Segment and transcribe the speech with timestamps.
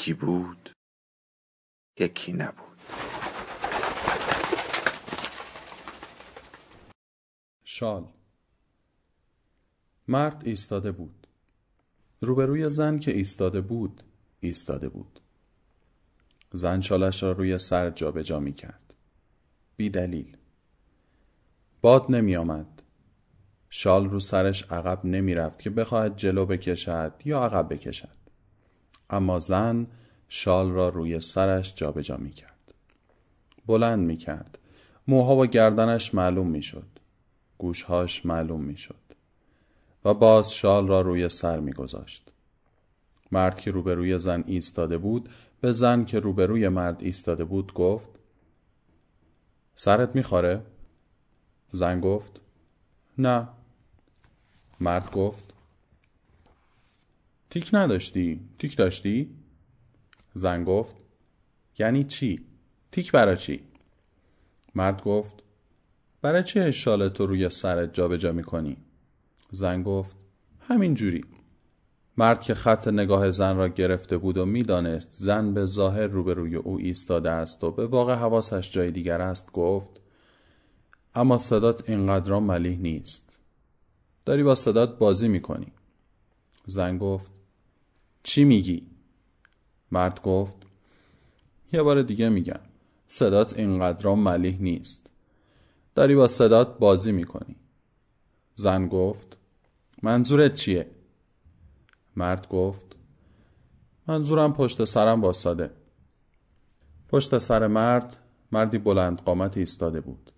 [0.00, 0.70] یکی بود
[1.98, 2.78] یکی نبود.
[7.64, 8.08] شال.
[10.08, 11.26] مرد ایستاده بود.
[12.20, 14.02] روبروی زن که ایستاده بود
[14.40, 15.20] ایستاده بود.
[16.52, 18.94] زن شالش را روی سر جابجا می کرد.
[19.76, 20.36] بی دلیل.
[21.80, 22.82] باد نمی آمد.
[23.70, 28.19] شال رو سرش عقب نمی رفت که بخواهد جلو بکشد یا عقب بکشد.
[29.10, 29.86] اما زن
[30.28, 32.74] شال را روی سرش جابجا می کرد.
[33.66, 34.58] بلند می کرد.
[35.08, 36.86] موها و گردنش معلوم می شد.
[37.58, 38.94] گوشهاش معلوم می شد.
[40.04, 42.32] و باز شال را روی سر می گذاشت.
[43.32, 45.28] مرد که روبروی زن ایستاده بود
[45.60, 48.10] به زن که روبروی مرد ایستاده بود گفت
[49.74, 50.62] سرت میخواره؟
[51.72, 52.40] زن گفت
[53.18, 53.48] نه
[54.80, 55.54] مرد گفت
[57.50, 59.30] تیک نداشتی؟ تیک داشتی؟
[60.34, 60.96] زن گفت
[61.78, 62.46] یعنی چی؟
[62.92, 63.60] تیک برا چی؟
[64.74, 65.34] مرد گفت
[66.22, 68.76] برای چه شال تو روی سرت جابجا می‌کنی؟
[69.50, 70.16] زن گفت
[70.60, 71.24] همین جوری
[72.16, 76.78] مرد که خط نگاه زن را گرفته بود و می‌دانست زن به ظاهر روبروی او
[76.78, 80.00] ایستاده است و به واقع حواسش جای دیگر است گفت
[81.14, 83.38] اما صدات اینقدر ملیح نیست
[84.24, 85.72] داری با صدات بازی می‌کنی
[86.66, 87.39] زن گفت
[88.22, 88.86] چی میگی؟
[89.92, 90.56] مرد گفت
[91.72, 92.60] یه بار دیگه میگم
[93.06, 95.10] صدات اینقدر ملیح نیست
[95.94, 97.56] داری با صدات بازی می‌کنی
[98.54, 99.36] زن گفت
[100.02, 100.86] منظورت چیه؟
[102.16, 102.96] مرد گفت
[104.06, 105.70] منظورم پشت سرم واساده
[107.08, 108.16] پشت سر مرد
[108.52, 110.32] مردی بلند قامت ایستاده بود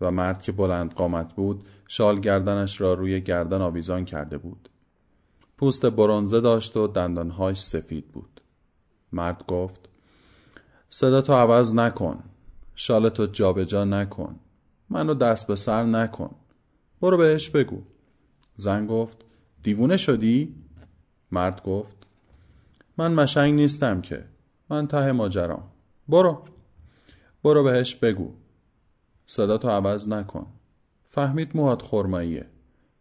[0.00, 4.68] و مرد که بلند قامت بود شال گردنش را روی گردن آویزان کرده بود
[5.58, 8.40] پوست برونزه داشت و دندانهاش سفید بود.
[9.12, 9.88] مرد گفت
[10.88, 12.24] صداتو عوض نکن
[12.74, 14.40] شالتو جابجا نکن
[14.90, 16.34] منو دست به سر نکن
[17.00, 17.82] برو بهش بگو.
[18.56, 19.18] زن گفت
[19.62, 20.54] دیوونه شدی؟
[21.32, 21.96] مرد گفت
[22.98, 24.24] من مشنگ نیستم که
[24.70, 25.62] من ته ماجرام.
[26.08, 26.44] برو
[27.44, 28.34] برو بهش بگو.
[29.26, 30.46] صداتو عوض نکن.
[31.08, 32.46] فهمید موهات خرماییه.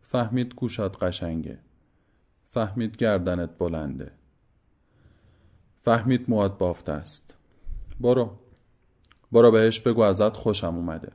[0.02, 1.60] فهمید گوشات قشنگه.
[2.56, 4.12] فهمید گردنت بلنده.
[5.84, 7.36] فهمید مواد بافته است.
[8.00, 8.38] برو.
[9.32, 11.12] برو بهش بگو ازت خوشم اومده.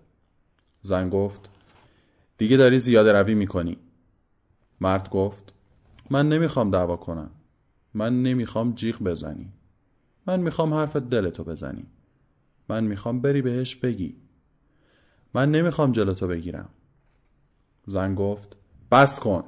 [0.82, 1.48] زن گفت
[2.38, 3.76] دیگه داری زیاده روی می‌کنی.
[4.80, 5.52] مرد گفت
[6.10, 7.30] من نمی‌خوام دعوا کنم.
[7.94, 9.52] من نمی‌خوام جیغ بزنی.
[10.26, 11.86] من می‌خوام حرف دلتو بزنی.
[12.68, 14.16] من می‌خوام بری بهش بگی.
[15.34, 16.68] من نمی‌خوام جلوتو بگیرم.
[17.86, 18.56] زن گفت
[18.90, 19.44] بس کن.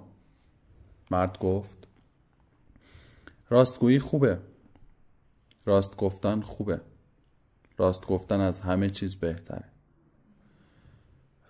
[1.11, 1.81] مرد گفت
[3.53, 4.39] راستگویی خوبه.
[5.67, 6.81] راست گفتن خوبه.
[7.79, 9.65] راست گفتن از همه چیز بهتره.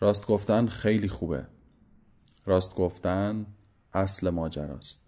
[0.01, 1.47] راست گفتن خیلی خوبه.
[2.47, 3.47] راست گفتن
[3.93, 5.03] اصل ماجراست.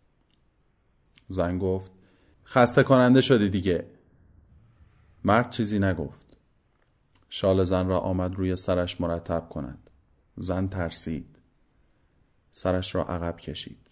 [1.29, 1.93] زن گفت
[2.45, 3.87] خسته کننده شدی دیگه.
[5.25, 6.37] مرد چیزی نگفت.
[7.29, 9.91] شال زن را آمد روی سرش مرتب کند.
[10.37, 11.39] زن ترسید.
[12.53, 13.84] سرش را عقب کشید.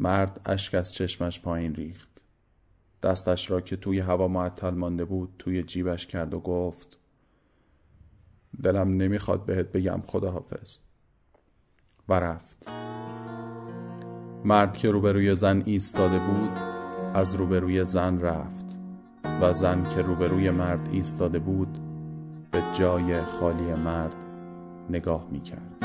[0.00, 2.22] مرد اشک از چشمش پایین ریخت.
[3.02, 6.98] دستش را که توی هوا معطل مانده بود توی جیبش کرد و گفت
[8.62, 10.76] دلم نمی‌خواد بهت بگم خداحافظ.
[12.08, 12.68] و رفت.
[14.44, 16.50] مرد که روبروی زن ایستاده بود
[17.14, 18.78] از روبروی زن رفت.
[19.42, 21.78] و زن که روبروی مرد ایستاده بود
[22.50, 24.16] به جای خالی مرد
[24.90, 25.84] نگاه می‌کرد.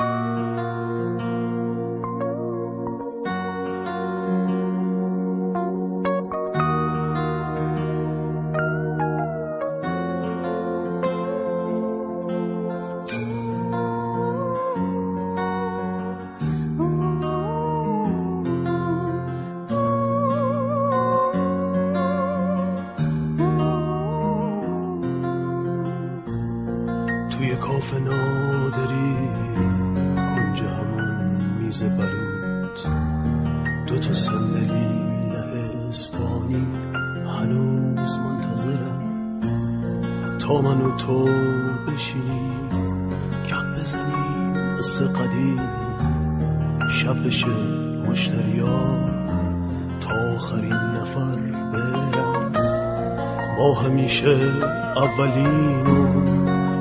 [27.55, 29.15] توی کاف نادری
[30.15, 32.79] کنج همون میز بلود
[33.87, 34.87] دو تا صندلی
[35.33, 36.67] لهستانی
[37.27, 39.01] هنوز منتظرم.
[40.39, 41.29] تا من و تو
[41.87, 42.69] بشینیم
[43.49, 45.59] گپ بزنیم قصه قدیم.
[46.91, 47.47] شب بشه
[48.09, 48.99] مشتریا
[49.99, 51.35] تا آخرین نفر
[51.73, 52.51] برم.
[53.57, 54.39] با همیشه
[54.95, 55.85] اولین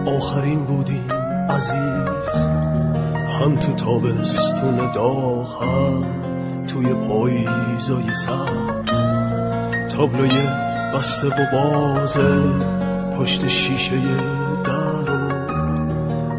[0.07, 1.13] آخرین بودیم
[1.51, 2.45] عزیز.
[3.41, 6.05] هم تو تابستون داغ هم
[6.67, 8.85] توی پاییزای سر
[9.97, 10.49] تابلوی
[10.95, 12.43] بسته و بازه
[13.19, 13.97] پشت شیشه
[14.65, 15.29] در و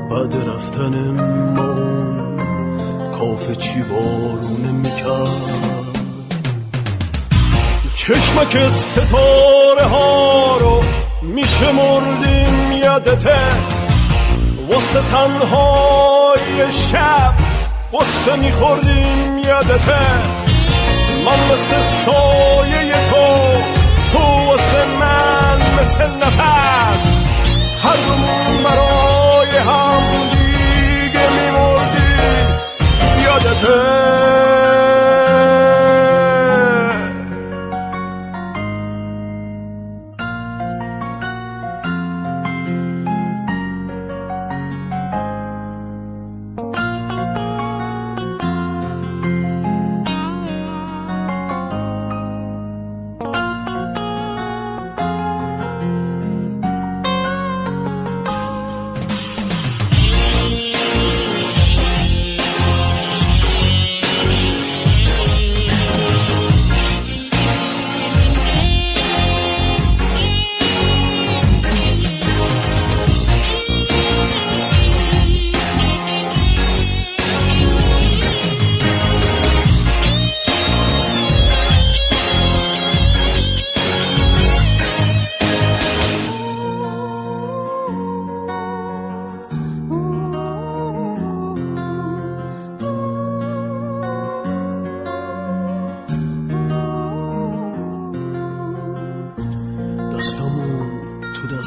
[0.09, 1.12] بعد رفتن
[1.56, 1.75] ما
[3.12, 5.56] کافه چی بارونه می‌کرد.
[7.95, 10.83] چشمک ستاره ها رو
[11.21, 13.40] میشه مردیم یادته.
[14.70, 17.34] واسه تنهای شب
[17.94, 20.06] قصه میخوردیم یادته.
[21.26, 23.64] من مثل سایه تو
[24.12, 27.26] تو واسه من مثل نفس.
[27.84, 32.48] هر دومون برای هم دیگه میمردیم.
[33.24, 34.05] یادته.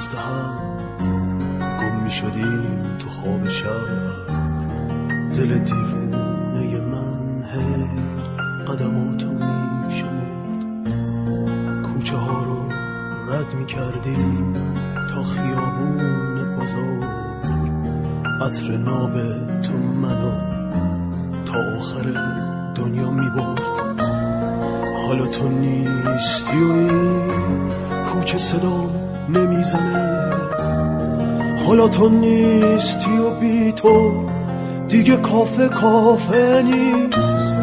[0.06, 0.78] هم
[1.80, 3.88] گم می شدیم تو خواب شب
[5.34, 7.88] دل دیوونه من هی
[8.66, 10.92] قدماتو می شمرد.
[11.82, 12.68] کوچه ها رو
[13.28, 14.52] رد می کردیم
[15.10, 17.04] تا خیابون بزرگ.
[18.42, 19.12] عطر ناب
[19.62, 20.32] تو منو
[21.44, 22.12] تا آخر
[22.74, 24.00] دنیا می برد.
[25.06, 27.30] حالا تو نیستی و این
[28.12, 28.97] کوچه صدا
[29.28, 30.32] نمی‌زنه
[31.66, 34.24] حالا تو نیستی و بی تو
[34.88, 37.58] دیگه کافه کافه نیست.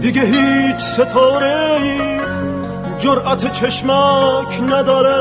[0.00, 2.20] دیگه هیچ ستاره ای
[2.98, 5.16] جرأت چشمک نداره.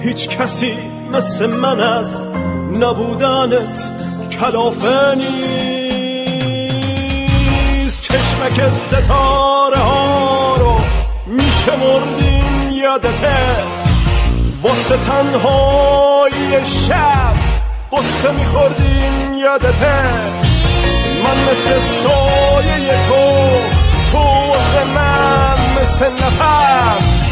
[0.00, 0.72] هیچ کسی
[1.12, 2.26] مثل من از
[2.80, 3.90] نبودنت
[4.40, 5.30] کلافه نیست.
[8.02, 10.80] چشمک ستاره ها رو
[11.26, 13.79] میشمردیم یادته.
[14.62, 17.34] واسه تنهای شب
[17.92, 20.02] قصه میخوردیم یادته؟
[21.24, 23.60] من مثل سایه تو
[24.12, 27.22] تو واسه من مثل نفس.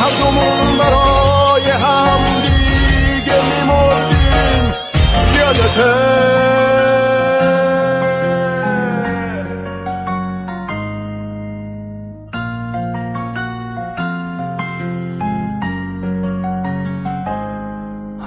[0.00, 4.74] هر دومون برای هم دیگه میمردیم
[5.38, 6.47] یادته؟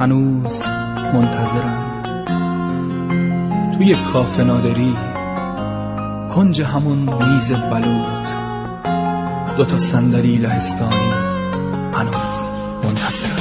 [0.01, 0.63] هنوز
[1.13, 1.91] منتظرم.
[3.73, 4.97] توی کافه نادری
[6.29, 8.27] کنج همون میز بلوط.
[9.57, 11.11] دوتا صندلی لهستانی
[11.93, 12.47] هنوز
[12.83, 13.40] منتظرم.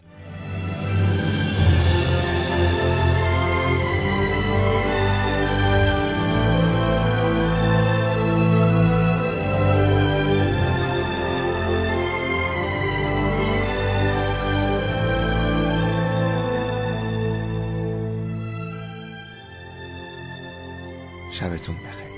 [21.41, 22.10] 下回做你的黑